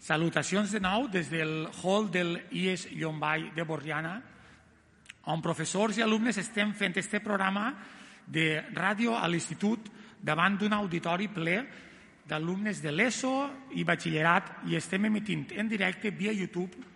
[0.00, 4.14] Salutacions de nou des del hall del IES Llombai de Borriana,
[5.28, 7.74] on professors i alumnes estem fent este programa
[8.24, 9.90] de ràdio a l'institut
[10.22, 11.58] davant d'un auditori ple
[12.30, 13.34] d'alumnes de l'ESO
[13.76, 16.88] i batxillerat i estem emitint en directe via YouTube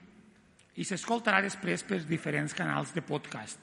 [0.80, 3.61] i s'escoltarà després per diferents canals de podcast.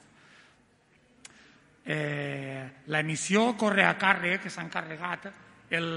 [1.84, 5.26] Eh, L'emissió corre a càrrec, que s'ha encarregat
[5.74, 5.88] el,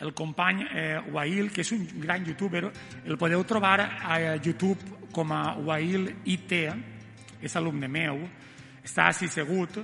[0.00, 2.66] el company eh, Wail, que és un gran youtuber,
[3.04, 6.52] el podeu trobar a YouTube com a Wail IT,
[7.40, 8.20] és alumne meu,
[8.84, 9.80] està així segut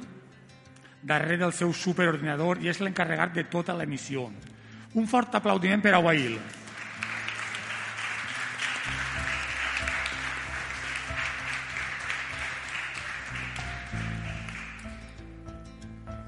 [1.03, 4.29] darrere del seu superordinador i és l'encarregat de tota l'emissió.
[4.95, 6.37] Un fort aplaudiment per a Wail.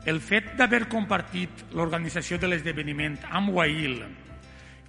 [0.04, 4.02] El fet d'haver compartit l'organització de l'esdeveniment amb Wail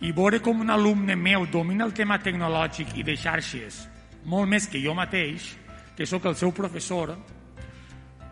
[0.04, 3.86] i veure com un alumne meu domina el tema tecnològic i de xarxes
[4.26, 5.54] molt més que jo mateix,
[5.96, 7.14] que sóc el seu professor,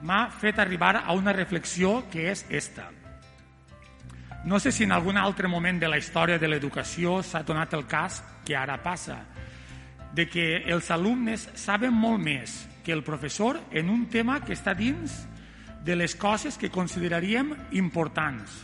[0.03, 2.90] m'ha fet arribar a una reflexió que és esta.
[4.44, 7.86] No sé si en algun altre moment de la història de l'educació s'ha donat el
[7.88, 9.22] cas que ara passa,
[10.14, 14.75] de que els alumnes saben molt més que el professor en un tema que està
[14.75, 15.23] dins
[15.84, 18.64] de les coses que consideraríem importants.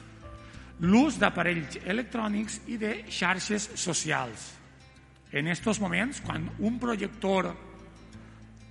[0.79, 4.53] L'ús d'aparells electrònics i de xarxes socials.
[5.35, 7.51] En aquests moments, quan un projector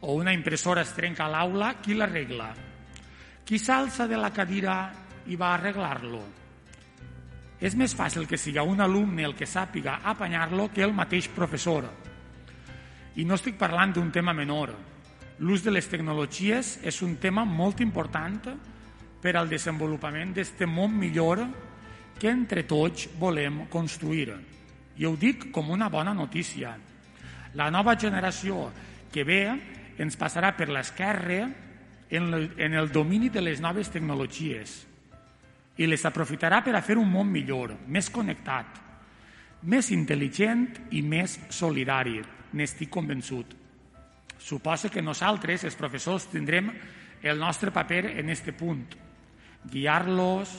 [0.01, 2.49] o una impressora es trenca a l'aula, qui l'arregla?
[3.45, 4.81] Qui s'alça de la cadira
[5.29, 6.25] i va arreglar-lo?
[7.61, 11.89] És més fàcil que siga un alumne el que sàpiga apanyar-lo que el mateix professor.
[13.19, 14.73] I no estic parlant d'un tema menor.
[15.39, 18.41] L'ús de les tecnologies és un tema molt important
[19.23, 21.45] per al desenvolupament d'aquest món millor
[22.19, 24.33] que entre tots volem construir.
[24.99, 26.75] I ho dic com una bona notícia.
[27.55, 28.67] La nova generació
[29.15, 29.43] que ve
[29.99, 31.45] ens passarà per l'esquerra
[32.11, 34.75] en el domini de les noves tecnologies
[35.79, 38.67] i les aprofitarà per a fer un món millor, més connectat,
[39.71, 40.67] més intel·ligent
[40.99, 42.19] i més solidari.
[42.59, 43.58] N'estic convençut.
[44.39, 46.71] Suposa que nosaltres, els professors, tindrem
[47.23, 48.85] el nostre paper en aquest punt.
[49.69, 50.55] Guiar-los,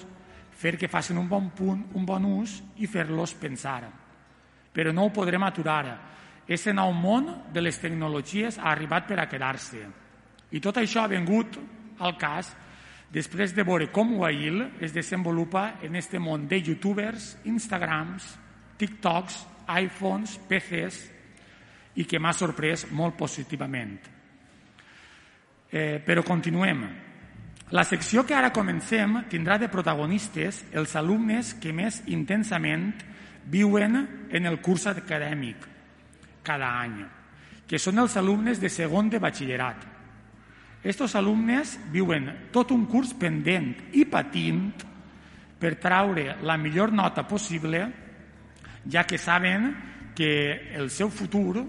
[0.59, 3.87] fer que facin un bon punt, un bon ús i fer-los pensar.
[4.75, 5.85] Però no ho podrem aturar.
[6.43, 9.85] Aquest nou món de les tecnologies ha arribat per a quedar-se.
[10.51, 11.55] I tot això ha vengut
[11.99, 12.51] al cas
[13.13, 18.25] després de veure com Wail es desenvolupa en aquest món de youtubers, instagrams,
[18.81, 20.99] tiktoks, iPhones, PCs
[21.95, 23.97] i que m'ha sorprès molt positivament.
[25.69, 26.85] Eh, però continuem.
[27.69, 32.91] La secció que ara comencem tindrà de protagonistes els alumnes que més intensament
[33.45, 35.67] viuen en el curs acadèmic
[36.45, 37.03] cada any,
[37.69, 39.85] que són els alumnes de segon de batxillerat.
[40.81, 44.71] Estos alumnes viuen tot un curs pendent i patint
[45.59, 47.83] per traure la millor nota possible,
[48.89, 49.75] ja que saben
[50.15, 51.65] que el seu futur,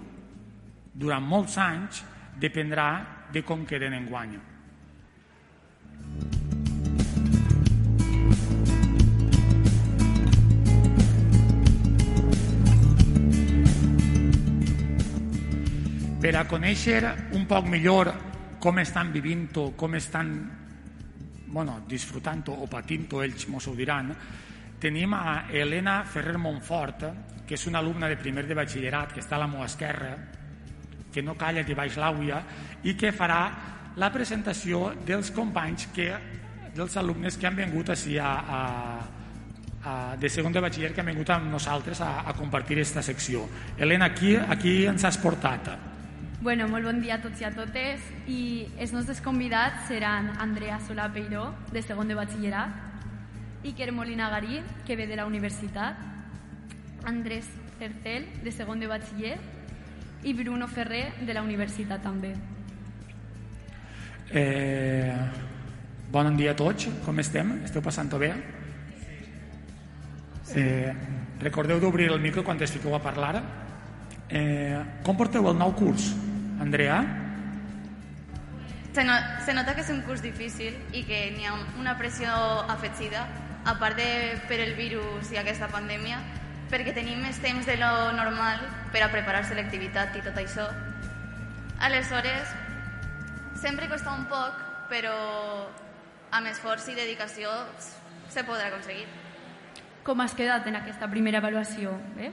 [0.93, 2.03] durant molts anys,
[2.39, 2.87] dependrà
[3.31, 4.39] de com queden en guany.
[16.21, 17.01] Per a conèixer
[17.33, 18.11] un poc millor
[18.61, 20.35] com estan vivint-ho, com estan
[21.51, 24.13] bueno, disfrutant-ho o patint-ho, ells mos ho diran,
[24.79, 27.03] tenim a Helena Ferrer Montfort,
[27.45, 30.13] que és una alumna de primer de batxillerat, que està a la meva esquerra,
[31.11, 32.41] que no calla que baix l'àuia,
[32.83, 33.41] i que farà
[33.99, 36.11] la presentació dels companys que,
[36.75, 38.61] dels alumnes que han vingut així a, a,
[39.83, 43.47] a, de segon de batxiller que han vingut amb nosaltres a, a compartir aquesta secció.
[43.77, 45.73] Helena, aquí, aquí ens has portat?
[46.41, 48.41] Bueno, molt bon dia a tots i a totes i
[48.81, 52.87] els nostres convidats seran Andrea Solà Peiró, de segon de batxillerat,
[53.61, 55.99] Iker Molina Garí, que ve de la universitat,
[57.05, 57.45] Andrés
[57.77, 59.35] Cercel, de segon de batxiller,
[60.23, 62.33] i Bruno Ferrer, de la universitat també.
[64.31, 65.13] Eh,
[66.11, 67.57] bon dia a tots, com estem?
[67.65, 68.31] Esteu passant-ho bé?
[70.55, 70.93] Eh,
[71.39, 73.41] recordeu d'obrir el micro quan es fiqueu a parlar.
[74.29, 76.13] Eh, com porteu el nou curs,
[76.63, 77.01] Andrea?
[78.93, 79.15] Se, no,
[79.45, 82.31] se nota que és un curs difícil i que n'hi ha una pressió
[82.71, 83.25] afegida,
[83.63, 86.19] a part de per el virus i aquesta pandèmia,
[86.71, 88.61] perquè tenim més temps de lo normal
[88.93, 90.69] per a preparar selectivitat i tot això.
[91.83, 92.53] Aleshores,
[93.59, 95.15] sempre costa un poc, però
[96.31, 97.51] amb esforç i dedicació
[98.31, 99.07] se podrà aconseguir.
[100.07, 101.93] Com has quedat en aquesta primera avaluació?
[102.17, 102.31] Eh?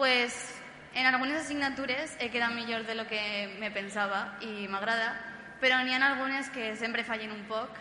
[0.00, 0.54] pues,
[0.94, 5.12] en algunes assignatures he quedat millor de lo que me pensava i m'agrada,
[5.60, 7.76] però n'hi ha algunes que sempre fallen un poc,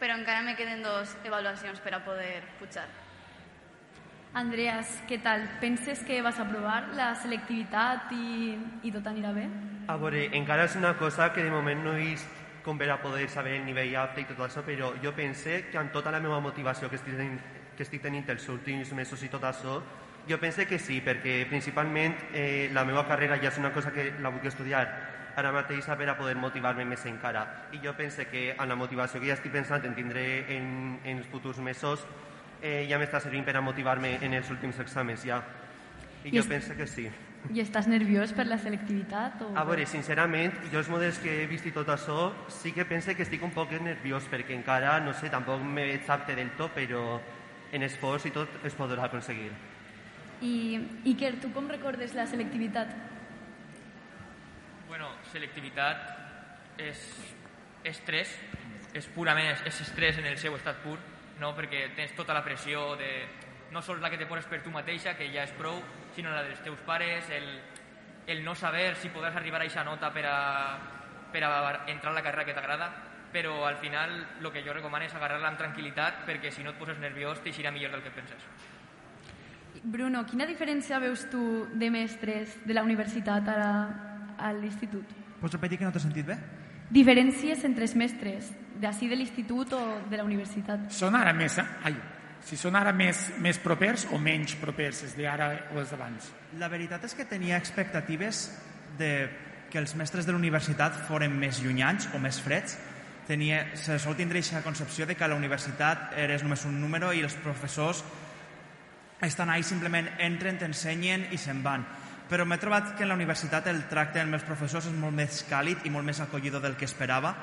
[0.00, 2.88] però encara me queden dos avaluacions per a poder pujar.
[4.32, 5.42] Andreas, què tal?
[5.58, 8.54] Penses que vas aprovar la selectivitat i,
[8.86, 9.48] i tot anirà bé?
[9.90, 13.00] A veure, encara és una cosa que de moment no he vist com per a
[13.02, 16.22] poder saber el nivell apte i tot això, però jo pense que amb tota la
[16.22, 17.40] meva motivació que estic tenint,
[17.74, 19.80] que estic tenint els últims mesos i tot això,
[20.28, 24.12] jo pense que sí, perquè principalment eh, la meva carrera ja és una cosa que
[24.20, 24.84] la vull estudiar
[25.40, 27.46] ara mateix per a poder motivar-me més encara.
[27.72, 31.18] I jo pense que amb la motivació que ja estic pensant en tindré en, en
[31.18, 32.06] els futurs mesos,
[32.62, 35.40] eh, ja m'està servint per a motivar-me en els últims exàmens ja.
[36.24, 37.08] I, I jo es- penso que sí.
[37.48, 39.40] I estàs nerviós per la selectivitat?
[39.40, 39.54] O...
[39.56, 43.14] A veure, sincerament, jo els models que he vist i tot això, sí que pense
[43.16, 46.74] que estic un poc nerviós, perquè encara, no sé, tampoc me veig apte del tot,
[46.76, 47.18] però
[47.72, 49.48] en esforç i tot es podrà aconseguir.
[50.44, 50.52] I,
[51.14, 52.92] Iker, tu com recordes la selectivitat?
[54.88, 57.00] Bueno, selectivitat és
[57.88, 58.32] estrès,
[58.92, 60.98] és purament és estrès en el seu estat pur,
[61.40, 61.54] no?
[61.56, 63.10] perquè tens tota la pressió de
[63.70, 65.78] no sols la que te poses per tu mateixa, que ja és prou,
[66.14, 67.46] sinó la dels teus pares, el,
[68.26, 70.38] el no saber si podràs arribar a aquesta nota per a,
[71.32, 71.52] per a
[71.86, 72.90] entrar a la carrera que t'agrada,
[73.32, 76.80] però al final el que jo recomano és agarrar-la amb tranquil·litat perquè si no et
[76.80, 78.42] poses nerviós t'eixirà millor del que penses.
[79.80, 83.60] Bruno, quina diferència veus tu de mestres de la universitat a,
[84.36, 85.14] a l'institut?
[85.40, 86.36] Pots repetir que no t'he sentit bé?
[86.90, 88.48] Diferències entre els mestres,
[88.82, 90.88] d'ací de l'institut o de la universitat?
[90.90, 91.60] Són ara més...
[91.86, 91.94] Ai,
[92.42, 96.30] si són ara més, més propers o menys propers, els d'ara o els d'abans?
[96.58, 98.46] La veritat és que tenia expectatives
[98.98, 99.12] de
[99.70, 102.74] que els mestres de la universitat foren més llunyans o més freds.
[103.28, 107.12] Tenia, se sol tindre aquesta concepció de que a la universitat eres només un número
[107.14, 108.02] i els professors
[109.22, 111.84] estan ahí simplement entren, t'ensenyen i se'n van.
[112.30, 115.42] Però m'he trobat que en la universitat el tracte amb els professors és molt més
[115.50, 117.34] càlid i molt més acollidor del que esperava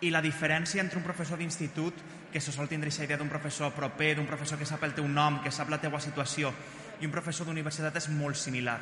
[0.00, 1.94] i la diferència entre un professor d'institut
[2.32, 5.06] que se sol tindre aquesta idea d'un professor proper, d'un professor que sap el teu
[5.06, 6.50] nom, que sap la teua situació
[7.00, 8.78] i un professor d'universitat és molt similar.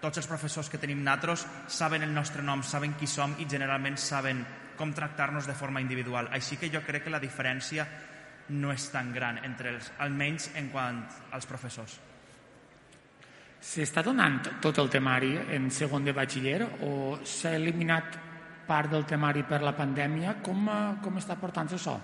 [0.00, 4.00] Tots els professors que tenim natros saben el nostre nom, saben qui som i generalment
[4.00, 4.44] saben
[4.76, 6.28] com tractar-nos de forma individual.
[6.32, 7.86] Així que jo crec que la diferència
[8.56, 12.00] no és tan gran entre els, almenys en quant als professors.
[13.66, 16.90] S'està donant tot el temari en segon de batxiller o
[17.26, 18.14] s'ha eliminat
[18.68, 20.36] part del temari per la pandèmia?
[20.46, 21.96] Com, eh, com està portant això?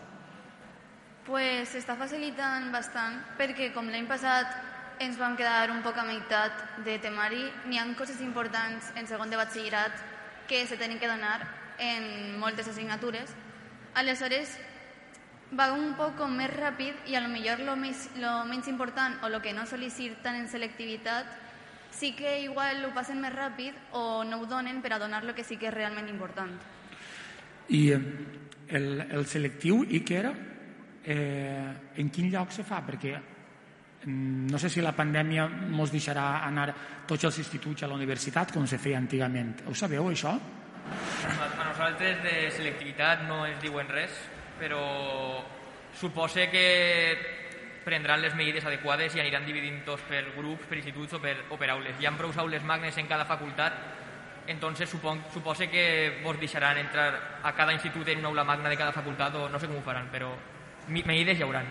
[1.25, 4.57] Pues s'està facilitant bastant perquè com l'any passat
[4.99, 9.31] ens vam quedar un poc a meitat de temari, n'hi ha coses importants en segon
[9.31, 9.93] de batxillerat
[10.49, 11.47] que se tenen que donar
[11.79, 13.31] en moltes assignatures.
[13.95, 14.59] Aleshores,
[15.59, 19.29] va un poc més ràpid i a lo millor lo, més, lo menys important o
[19.29, 21.42] lo que no sol·licir tant en selectivitat
[21.93, 25.35] sí que igual ho passen més ràpid o no ho donen per a donar lo
[25.35, 26.57] que sí que és realment important.
[27.69, 28.01] I eh,
[28.69, 30.25] el, el selectiu, Iker,
[31.05, 32.81] eh, en quin lloc se fa?
[32.87, 36.73] Perquè mm, no sé si la pandèmia ens deixarà anar
[37.07, 39.63] tots els instituts a la universitat com se feia antigament.
[39.69, 40.33] Ho sabeu, això?
[40.33, 44.17] A nosaltres de selectivitat no ens diuen res,
[44.59, 44.83] però
[45.95, 46.67] supose que
[47.85, 51.71] prendran les medides adequades i aniran dividint-los per grups, per instituts o per, o per
[51.75, 51.99] aules.
[52.01, 53.77] Hi ha prou aules magnes en cada facultat,
[54.47, 58.77] entonces supon, supose que vos deixaran entrar a cada institut en una aula magna de
[58.77, 60.33] cada facultat o no sé com ho faran, però
[60.89, 61.67] medides hi hauran.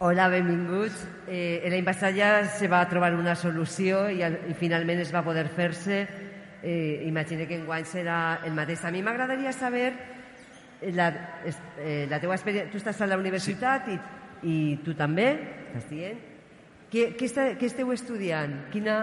[0.00, 1.00] Hola, benvinguts.
[1.26, 5.48] Eh, L'any passat ja se va trobar una solució i, i finalment es va poder
[5.50, 6.04] fer-se.
[6.62, 8.84] Eh, imagino que enguany serà el mateix.
[8.84, 9.90] A mi m'agradaria saber
[10.94, 11.08] la,
[11.44, 12.70] es- eh, la teua experiència.
[12.72, 13.98] Tu estàs a la universitat sí.
[14.42, 15.28] i, i tu també,
[15.68, 16.20] estàs dient.
[16.92, 18.54] Què, què, està, què esteu estudiant?
[18.72, 19.00] Quina,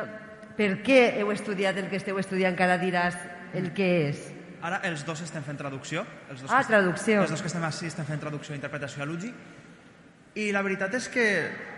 [0.58, 2.56] per què heu estudiat el que esteu estudiant?
[2.58, 3.18] Cada diràs
[3.54, 4.24] el que és.
[4.66, 6.02] Ara els dos estem fent traducció.
[6.32, 7.22] Els dos Ah, que- traducció.
[7.22, 9.30] Els dos que estem així estem fent traducció i interpretació a l'UGI.
[10.36, 11.26] I la veritat és que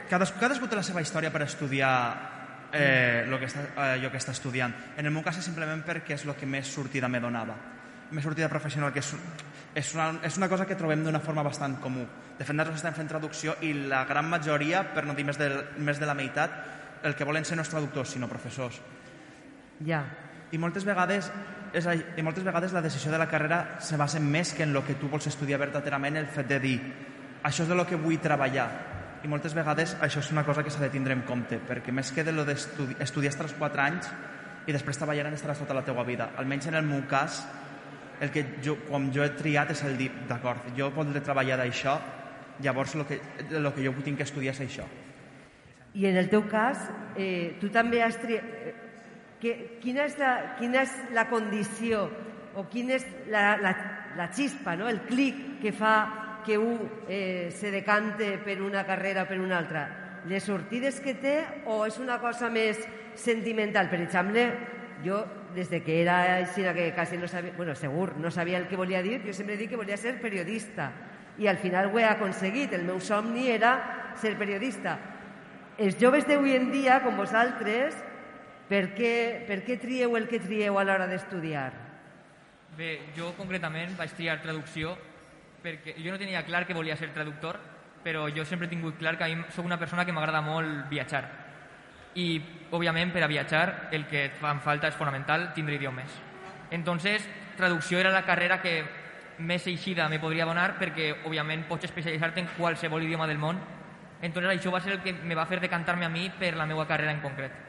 [0.09, 4.17] cadascú, cadascú té la seva història per estudiar eh, lo que està, eh, allò que
[4.17, 4.73] està estudiant.
[4.97, 7.55] En el meu cas és simplement perquè és el que més sortida me donava.
[8.11, 9.11] Més sortida professional, que és,
[9.77, 12.05] és, una, és una cosa que trobem d'una forma bastant comú.
[12.38, 15.51] De fet, nosaltres estem fent traducció i la gran majoria, per no dir més de,
[15.86, 16.57] més de la meitat,
[17.05, 18.79] el que volen ser no és traductors, sinó professors.
[19.86, 20.01] Ja.
[20.51, 21.27] I moltes vegades
[21.75, 24.74] és, a- i moltes vegades la decisió de la carrera se basa més que en
[24.75, 26.77] el que tu vols estudiar verdaderament, el fet de dir
[27.43, 28.69] això és de lo que vull treballar.
[29.24, 32.12] I moltes vegades això és una cosa que s'ha de tindre en compte, perquè més
[32.15, 34.10] que de lo d'estudiar estaràs 4 anys
[34.67, 36.31] i després treballant estaràs tota la teua vida.
[36.38, 37.43] Almenys en el meu cas,
[38.21, 41.97] el que jo, com jo he triat és el dir, d'acord, jo voldré treballar d'això,
[42.63, 43.19] llavors el que,
[43.51, 44.88] el que jo tinc que estudiar és això.
[45.97, 48.43] I en el teu cas, eh, tu també has triat...
[48.43, 48.75] Eh,
[49.38, 52.07] que, quina, és la, quina és la condició
[52.57, 53.74] o quina és la, la,
[54.17, 54.88] la xispa, no?
[54.89, 59.59] el clic que fa que un eh, se decante per una carrera o per una
[59.59, 59.86] altra?
[60.27, 61.36] Les sortides que té
[61.69, 62.79] o és una cosa més
[63.19, 63.91] sentimental?
[63.91, 64.47] Per exemple,
[65.05, 65.21] jo,
[65.55, 68.75] des de que era així, que quasi no sabia, bueno, segur, no sabia el que
[68.75, 70.91] volia dir, jo sempre dic que volia ser periodista
[71.37, 72.73] i al final ho he aconseguit.
[72.73, 74.97] El meu somni era ser periodista.
[75.77, 77.95] Els joves d'avui en dia, com vosaltres,
[78.67, 81.69] per què, per què trieu el que trieu a l'hora d'estudiar?
[82.77, 84.97] Bé, jo concretament vaig triar traducció
[85.63, 87.57] perquè jo no tenia clar que volia ser traductor,
[88.03, 90.89] però jo sempre he tingut clar que a mi soc una persona que m'agrada molt
[90.89, 91.46] viatjar.
[92.17, 92.27] I,
[92.74, 96.09] òbviament, per a viatjar el que et fan falta és fonamental tindre idiomes.
[96.71, 97.24] Entonces,
[97.55, 98.81] traducció era la carrera que
[99.38, 103.62] més eixida me podria donar perquè, òbviament, pots especialitzar-te en qualsevol idioma del món.
[104.21, 106.88] Entonces, això va ser el que me va fer decantar-me a mi per la meva
[106.89, 107.63] carrera en concret.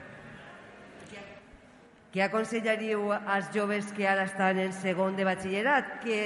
[2.09, 5.99] Què aconsellaríeu als joves que ara estan en segon de batxillerat?
[6.00, 6.21] Què,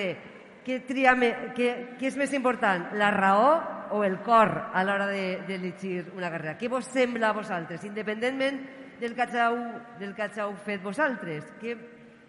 [0.63, 1.17] què, tria,
[1.57, 3.49] què, què és més important, la raó
[3.93, 6.57] o el cor a l'hora d'elegir de, una carrera?
[6.59, 8.63] Què vos sembla a vosaltres, independentment
[9.01, 9.59] del que heu,
[10.01, 11.53] del que heu fet vosaltres?
[11.61, 11.77] Què,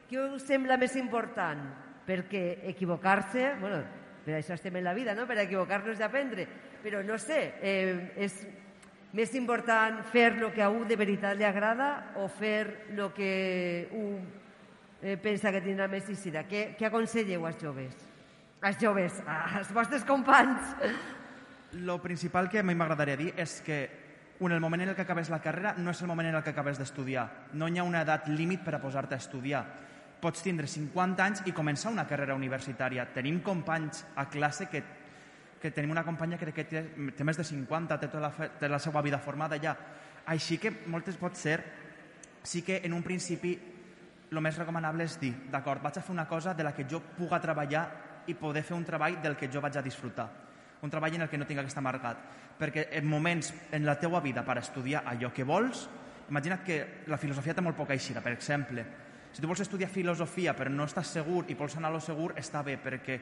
[0.10, 1.64] què us sembla més important?
[2.06, 3.80] perquè equivocar-se, bueno,
[4.24, 5.28] per això estem en la vida, no?
[5.28, 6.48] per equivocar-nos i aprendre,
[6.84, 8.36] però no sé, eh, és
[9.14, 13.34] més important fer el que a un de veritat li agrada o fer el que
[13.94, 14.24] un
[15.02, 16.46] eh, pensa que tindrà més eixida?
[16.50, 17.96] Què, què aconselleu als joves?
[18.64, 20.76] Als joves, als vostres companys?
[21.74, 23.80] Lo principal que a mi m'agradaria dir és que
[24.40, 26.44] en el moment en el que acabes la carrera no és el moment en el
[26.44, 27.50] que acabes d'estudiar.
[27.54, 29.64] No hi ha una edat límit per a posar-te a estudiar
[30.24, 33.10] pots tindre 50 anys i començar una carrera universitària.
[33.12, 34.80] Tenim companys a classe que,
[35.60, 36.84] que tenim una companya que, que té,
[37.18, 39.76] té més de 50, té tota la, té la seva vida formada ja.
[40.32, 41.58] Així que moltes pot ser,
[42.44, 43.58] sí que en un principi
[44.32, 47.04] el més recomanable és dir, d'acord, vaig a fer una cosa de la que jo
[47.18, 47.84] puga treballar
[48.32, 50.43] i poder fer un treball del que jo vaig a disfrutar.
[50.84, 52.20] Un treball en el que no tinc que estar marcat.
[52.60, 55.88] Perquè en moments en la teua vida per estudiar allò que vols,
[56.30, 58.84] imagina't que la filosofia té molt poca eixida, per exemple,
[59.34, 62.36] si tu vols estudiar filosofia però no estàs segur i vols anar a lo segur,
[62.38, 63.18] està bé, perquè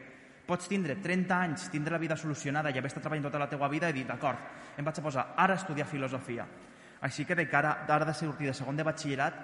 [0.46, 3.70] pots tindre 30 anys, tindre la vida solucionada i haver estat treballant tota la teua
[3.72, 4.42] vida i dir, d'acord,
[4.76, 6.48] em vaig a posar ara a estudiar filosofia.
[7.08, 9.40] Així que de cara d'ara de sortir de segon de batxillerat,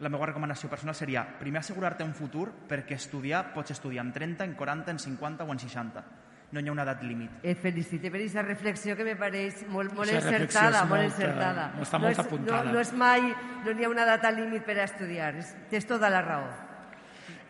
[0.00, 4.46] la meva recomanació personal seria primer assegurar-te un futur perquè estudiar pots estudiar en 30,
[4.48, 6.04] en 40, en 50 o en 60
[6.52, 7.42] no hi ha una edat límit.
[7.46, 11.66] Et felicite per aquesta reflexió que me pareix molt, molt encertada, molt, molt encertada.
[11.76, 12.64] No està molt no és, apuntada.
[12.66, 13.28] No, no és mai,
[13.66, 15.30] no hi ha una data límit per a estudiar,
[15.70, 16.48] tens tota la raó.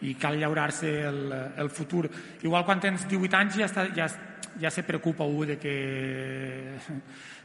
[0.04, 1.22] I cal llaurar-se el,
[1.60, 2.08] el futur.
[2.42, 4.08] Igual quan tens 18 anys ja, està, ja,
[4.60, 5.76] ja se preocupa un de que,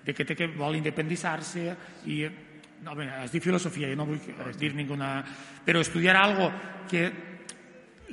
[0.05, 1.69] de que té que vol independitzar-se
[2.11, 2.19] i
[2.83, 4.19] no, bé, es diu filosofia, jo no vull
[4.59, 5.23] dir ninguna...
[5.65, 6.51] Però estudiar algo
[6.91, 7.07] que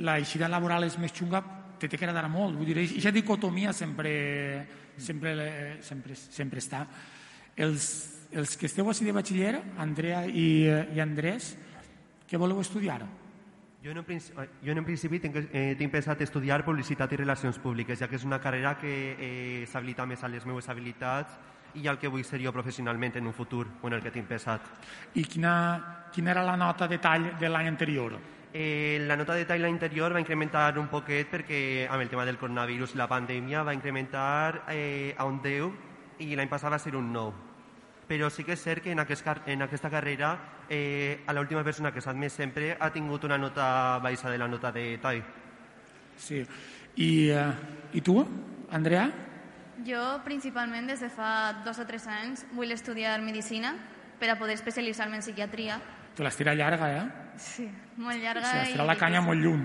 [0.01, 1.43] la eixida laboral és més xunga
[1.83, 2.55] te té que agradar molt.
[2.59, 4.13] Vull dir, aquesta dicotomia sempre,
[4.97, 5.33] sempre,
[5.83, 6.85] sempre, sempre està.
[7.57, 7.89] Els,
[8.33, 10.47] els que esteu així de batxiller, Andrea i,
[10.95, 11.53] i Andrés,
[12.29, 13.03] què voleu estudiar?
[13.83, 17.99] Jo en, principi, jo en principi tinc, eh, tinc pensat estudiar publicitat i relacions públiques,
[17.99, 21.35] ja que és una carrera que eh, s'habilita més a les meves habilitats
[21.83, 24.29] i al que vull ser jo professionalment en un futur, o en el que tinc
[24.31, 24.69] pensat.
[25.19, 25.55] I quina,
[26.15, 28.15] quina era la nota de tall de l'any anterior?
[28.55, 32.37] Eh, la nota de tall interior va incrementar un poquet perquè amb el tema del
[32.37, 36.93] coronavirus i la pandèmia va incrementar eh, a un 10 i l'any passat va ser
[36.97, 37.33] un 9.
[38.09, 40.35] Però sí que és cert que en, aquest, en aquesta carrera
[40.69, 44.49] eh, a l'última persona que s'ha admès sempre ha tingut una nota baixa de la
[44.49, 45.23] nota de tall.
[46.17, 46.45] Sí.
[46.97, 48.19] I, uh, I tu,
[48.71, 49.09] Andrea?
[49.87, 53.73] Jo, principalment, des de fa dos o tres anys, vull estudiar Medicina
[54.21, 55.81] per a poder especialitzar-me en psiquiatria
[56.17, 57.05] Te l'estira llarga, eh?
[57.41, 57.67] Sí,
[57.97, 58.45] molt llarga.
[58.45, 59.65] Sí, estirà la canya molt lluny.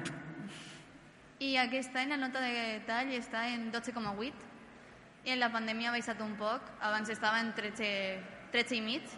[1.43, 5.95] I aquest any la nota de tall està en 12,8 i en la pandèmia ha
[5.97, 6.71] baixat un poc.
[6.81, 7.89] Abans estava en 13,
[8.53, 9.17] 13 i mig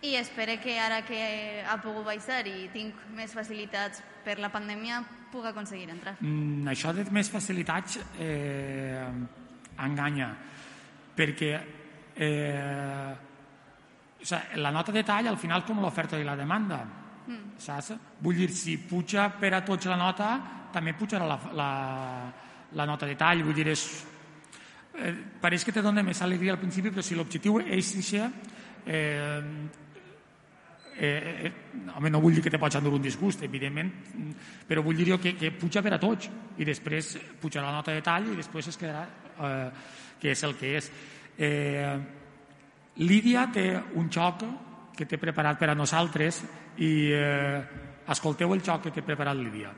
[0.00, 5.02] i espero que ara que ha pogut baixar i tinc més facilitats per la pandèmia
[5.32, 6.14] puc aconseguir entrar.
[6.20, 9.08] Mm, això de més facilitats eh,
[9.82, 10.30] enganya
[11.18, 11.50] perquè
[12.14, 13.27] eh,
[14.18, 17.56] o sigui, la nota de tall al final com l'oferta i la demanda mm.
[17.56, 17.94] saps?
[18.20, 20.30] vull dir, si puja per a tots la nota
[20.72, 21.72] també pujarà la, la,
[22.72, 23.84] la nota de tall vull dir, és,
[24.98, 28.26] eh, pareix que te dona més alegria al principi però si l'objectiu és això
[28.86, 29.42] eh,
[30.98, 31.52] eh, eh,
[31.94, 33.92] home, no vull dir que te pots endur un disgust, evidentment,
[34.66, 38.02] però vull dir que, que puja per a tots i després pujarà la nota de
[38.02, 39.68] tall i després es quedarà eh,
[40.18, 40.90] que és el que és.
[41.38, 42.17] Eh,
[42.98, 44.42] Lídia té un xoc
[44.98, 46.40] que té preparat per a nosaltres
[46.82, 47.60] i eh,
[48.10, 49.70] escolteu el xoc que té preparat Lídia.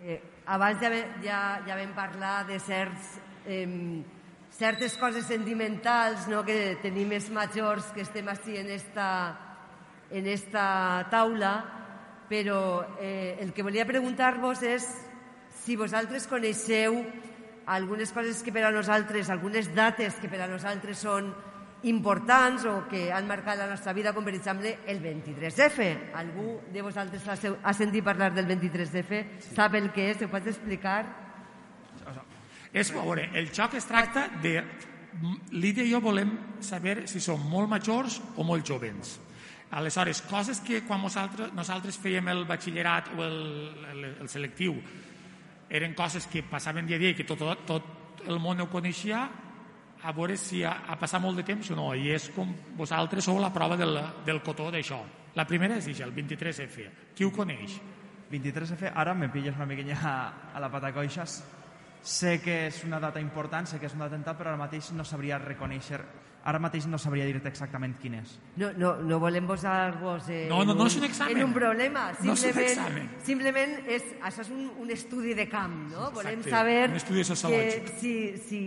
[0.00, 0.16] Eh,
[0.48, 0.88] abans ja,
[1.20, 3.66] ja, ja vam parlar de certs, eh,
[4.56, 6.40] certes coses sentimentals no?
[6.46, 9.10] que tenim els majors que estem així en esta,
[10.08, 11.52] en esta taula,
[12.30, 14.88] però eh, el que volia preguntar-vos és
[15.64, 17.02] si vosaltres coneixeu
[17.68, 21.28] algunes coses que per a nosaltres, algunes dates que per a nosaltres són
[21.86, 25.86] importants o que han marcat la nostra vida, com per exemple el 23F.
[26.18, 29.24] Algú de vosaltres ha, sentit parlar del 23F?
[29.54, 30.22] Sap el que és?
[30.22, 31.00] Ho pots explicar?
[32.72, 34.60] És, a veure, el xoc es tracta de...
[35.50, 36.28] Lídia i jo volem
[36.62, 39.16] saber si som molt majors o molt jovens.
[39.74, 43.40] Aleshores, coses que quan nosaltres, nosaltres fèiem el batxillerat o el,
[43.90, 44.76] el, el selectiu
[45.68, 49.26] eren coses que passaven dia a dia i que tot, tot el món ho coneixia,
[50.02, 51.90] a veure si ha, ha passat molt de temps o no.
[51.94, 55.00] I és com vosaltres sou la prova del, del cotó d'això.
[55.34, 56.88] La primera és això, el 23F.
[57.14, 57.78] Qui ho coneix?
[58.30, 60.16] 23F, ara me pilles una miquenya a,
[60.54, 61.42] a la patacoixes.
[62.02, 65.04] Sé que és una data important, sé que és un atemptat, però ara mateix no
[65.04, 65.98] sabria reconèixer,
[66.48, 68.36] ara mateix no sabria dir-te exactament quin és.
[68.60, 71.36] No, no, no volem posar-vos eh, No, no, en, no és un examen.
[71.42, 72.06] en un problema.
[72.22, 73.10] No és un Simplement, examen.
[73.26, 76.10] simplement és, això és un, un estudi de camp, no?
[76.14, 78.14] Volem Exacte, saber un estudi que, si,
[78.46, 78.62] si,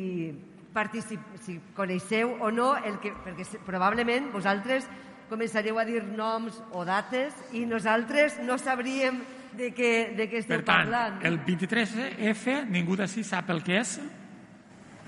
[0.73, 4.87] particip, si coneixeu o no, el que, perquè probablement vosaltres
[5.31, 9.21] començareu a dir noms o dates i nosaltres no sabríem
[9.55, 11.19] de què, de què esteu Per tant, parlant.
[11.27, 13.97] el 23F, ningú d'ací sap el que és?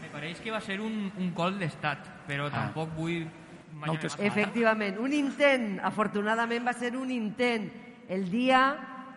[0.02, 2.52] Me pareix que va ser un, un col d'estat, però Ah.
[2.52, 3.24] tampoc vull...
[3.74, 7.72] No Efectivament, un intent, afortunadament va ser un intent
[8.08, 8.60] el dia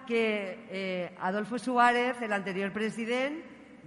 [0.07, 0.23] que
[0.71, 3.37] eh, Adolfo Suárez, l'anterior president,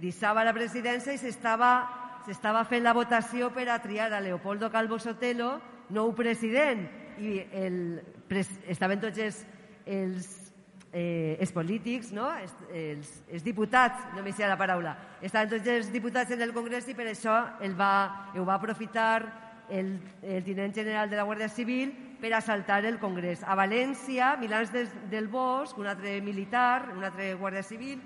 [0.00, 4.98] deixava la presidència i s'estava s'estava fent la votació per a triar a Leopoldo Calvo
[4.98, 5.54] Sotelo,
[5.90, 6.86] nou president,
[7.20, 9.42] i el, pres, estaven tots els,
[9.86, 10.28] els,
[10.92, 12.30] eh, els polítics, no?
[12.40, 16.88] els, els, els diputats, no m'hi la paraula, estaven tots els diputats en el Congrés
[16.88, 21.48] i per això el va, ho va aprofitar el, el tinent general de la Guàrdia
[21.48, 23.42] Civil per assaltar el Congrés.
[23.46, 28.00] A València, Milans des, del Bosch, un altre militar, un altre Guàrdia Civil,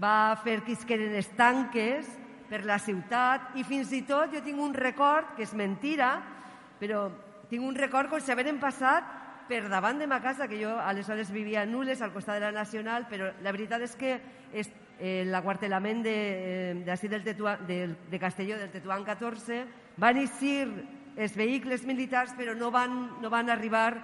[0.00, 2.08] va fer que isqueren els tanques
[2.52, 6.18] per la ciutat i fins i tot jo tinc un record, que és mentira,
[6.76, 7.06] però
[7.48, 9.08] tinc un record com si hagueren passat
[9.48, 12.52] per davant de ma casa, que jo aleshores vivia a Nules, al costat de la
[12.52, 14.18] Nacional, però la veritat és que
[14.52, 19.64] és, eh, l'aquartelament de, eh, d'ací del Tetuà, del, de Castelló, del Tetuán 14,
[19.96, 20.68] van eixir
[21.16, 23.96] els vehicles militars, però no van, no van arribar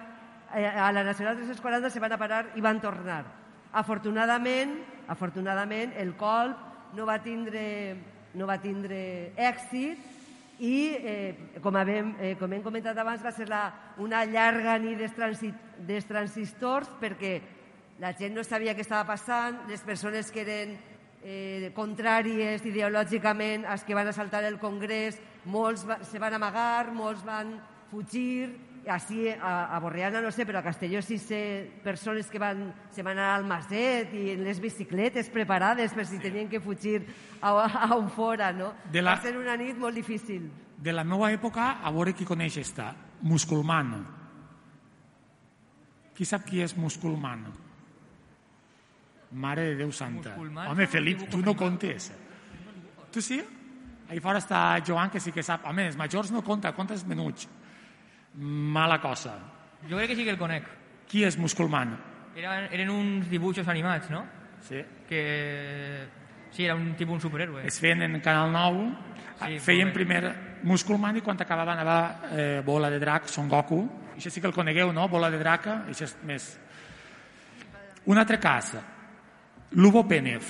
[0.53, 3.25] eh, a la Nacional 340, se van a parar i van tornar.
[3.71, 9.97] Afortunadament, afortunadament el colp no va tindre, no va tindre èxit
[10.59, 13.63] i, eh, com, hem, eh, com hem comentat abans, va ser la,
[13.97, 15.53] una llarga nit dels transi-
[15.87, 17.39] dels transistors perquè
[17.99, 20.77] la gent no sabia què estava passant, les persones que eren
[21.23, 27.23] eh, contràries ideològicament als que van assaltar el Congrés, molts va, se van amagar, molts
[27.27, 27.55] van
[27.91, 28.51] fugir,
[28.91, 31.39] així a, a Borriana no sé, però a Castelló sí sé
[31.83, 36.17] persones que van, se van anar al Maset i en les bicicletes preparades per si
[36.17, 36.21] sí.
[36.23, 37.05] tenien que fugir
[37.41, 38.73] a, a on fora, no?
[38.91, 40.49] De la- Va ser una nit molt difícil.
[40.79, 42.93] De la meva època, a veure qui coneix esta.
[43.21, 43.97] Musculman.
[46.15, 47.45] Qui sap qui és Musculman?
[49.31, 50.31] Mare de Déu Santa.
[50.35, 52.11] Musculman Home, un Felip, tu no contes.
[53.11, 53.39] Tu sí?
[54.09, 55.65] Ahí fora està Joan, que sí que sap.
[55.69, 57.47] Home, els majors no compta, compta els menuts.
[58.39, 59.37] Mala cosa.
[59.89, 60.67] Jo crec que sí que el conec.
[61.09, 61.91] Qui és Musculman?
[62.37, 64.23] Eren, eren uns dibuixos animats, no?
[64.63, 64.79] Sí.
[65.07, 66.07] Que...
[66.51, 67.65] Sí, era un tipus un superhéroe.
[67.67, 68.85] Es feien en Canal 9,
[69.39, 69.93] Sí, feien correcte.
[69.93, 71.99] primer Musculman i quan acabava anava
[72.31, 73.83] eh, Bola de Drac, Son Goku.
[74.15, 75.07] Això sí que el conegueu, no?
[75.07, 76.49] Bola de Draca, això és més...
[78.09, 78.73] Un altre cas,
[79.71, 80.47] Lubo Penev.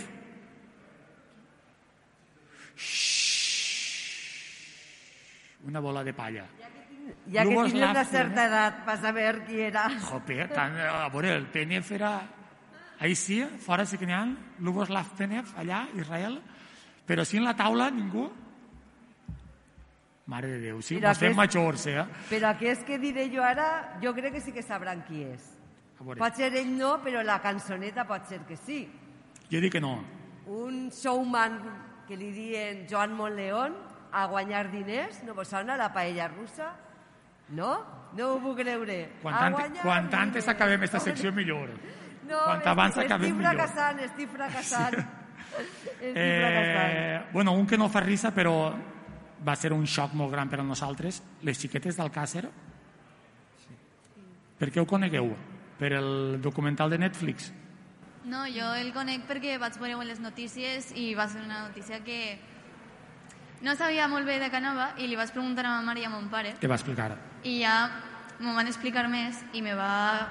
[5.68, 6.46] Una bola de palla.
[6.58, 6.79] Ja
[7.26, 9.88] que Llavors, tenia la- una certa edat per saber qui era.
[10.10, 12.14] Jope, tant, a veure, el Penev era...
[13.00, 14.26] Ahí sí, fora sí que n'hi ha,
[14.60, 16.42] Luboslav Penev, allà, Israel,
[17.08, 18.26] però sí en la taula ningú.
[20.30, 22.04] Mare de Déu, sí, mos fem majors, eh?
[22.30, 25.48] Però aquest que diré jo ara, jo crec que sí que sabran qui és.
[26.00, 28.84] Pot ser ell no, però la cançoneta pot ser que sí.
[29.50, 29.96] jo dic que no.
[30.46, 31.58] Un showman
[32.08, 33.74] que li diuen Joan Montleón
[34.12, 36.70] a guanyar diners, no vos sona la paella russa?
[37.56, 37.72] No?
[38.18, 39.00] No ho puc creure.
[39.22, 41.70] Quan, tant, guanyar quan antes acabem esta secció, millor.
[42.30, 43.58] No, Quant abans estic, acabem, estic millor.
[43.58, 44.98] fracassant, estic fracassant.
[46.00, 46.96] estic fracassant.
[46.96, 48.56] Eh, bueno, un que no fa risa, però
[49.46, 51.22] va ser un xoc molt gran per a nosaltres.
[51.48, 52.46] Les xiquetes d'Alcàcer,
[54.60, 55.32] per què ho conegueu?
[55.80, 57.54] Per el documental de Netflix?
[58.28, 62.36] No, jo el conec perquè vaig veure les notícies i va ser una notícia que
[63.62, 66.06] no sabia molt bé de què anava i li vaig preguntar a ma mare i
[66.06, 67.12] a mon pare Te va explicar.
[67.44, 67.90] i ja
[68.40, 70.30] m'ho van explicar més i me va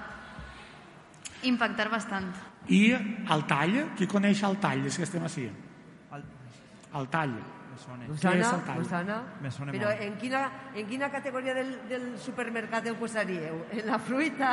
[1.43, 2.33] impactar bastant.
[2.69, 5.47] I el tall, qui coneix el tall des que estem així?
[6.13, 6.25] El...
[6.99, 7.37] El tall.
[7.71, 8.07] Me sona.
[8.09, 8.83] Què és el tall?
[8.83, 10.01] Susana, Me sona però molt.
[10.03, 10.41] en quina,
[10.75, 13.61] en quina categoria del, del supermercat ho posaríeu?
[13.71, 14.51] En la fruita,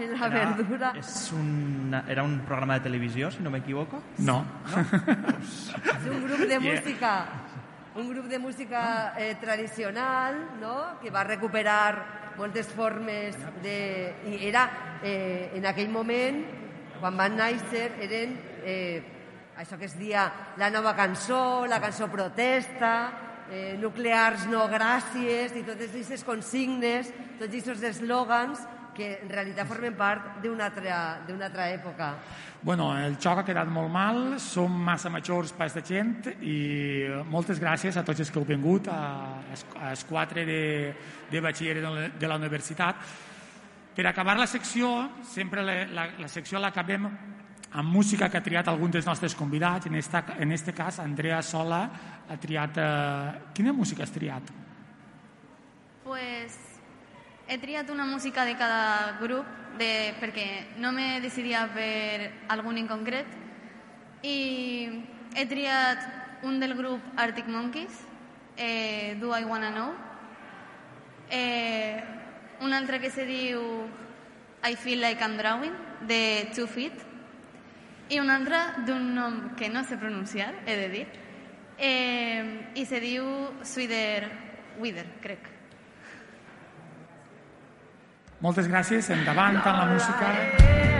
[0.00, 0.90] en la verdura?
[0.98, 4.02] És un, era un programa de televisió, si no m'equivoco.
[4.18, 4.40] No.
[4.74, 7.53] És un grup de Yeah.
[7.96, 14.14] Un grup de música eh, tradicional, no?, que va recuperar moltes formes de...
[14.26, 16.42] I era, eh, en aquell moment,
[16.98, 18.34] quan van néixer, eren
[18.66, 18.98] eh,
[19.62, 20.26] això que es dia
[20.58, 27.52] la nova cançó, la cançó protesta, eh, nuclears no gràcies, i totes aquestes consignes, tots
[27.54, 32.10] aquests eslògans que en realitat formen part d'una altra, d'una altra època.
[32.64, 36.56] Bueno, el xoc ha quedat molt mal, som massa majors per aquesta gent i
[37.28, 39.42] moltes gràcies a tots els que heu vingut, a,
[39.82, 40.64] a els quatre de,
[41.30, 43.04] de batxiller de la, de la universitat.
[43.94, 47.06] Per acabar la secció, sempre la, la, la secció l'acabem
[47.74, 49.86] amb música que ha triat algun dels nostres convidats.
[49.86, 51.82] En, esta, en este cas, Andrea Sola
[52.28, 52.78] ha triat...
[52.78, 54.50] Eh, quina música has triat?
[56.04, 56.63] Pues
[57.48, 59.46] he triat una música de cada grup
[59.78, 63.26] de, perquè no me decidia per algun en concret
[64.24, 64.88] i
[65.34, 68.04] he triat un del grup Arctic Monkeys,
[68.56, 69.92] eh, Do I Wanna Know,
[71.30, 72.02] eh,
[72.60, 73.60] un altre que se diu
[74.62, 75.74] I Feel Like I'm Drawing,
[76.06, 76.94] de Two Feet,
[78.08, 81.06] i un altre d'un nom que no sé pronunciar, he de dir,
[81.78, 83.26] eh, i se diu
[83.64, 84.30] Sweeter
[84.78, 85.53] Wither, crec.
[88.44, 90.93] Moltes gràcies, endavant amb la música.